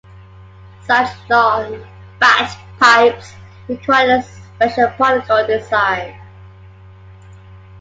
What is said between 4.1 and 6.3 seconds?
a special protocol design.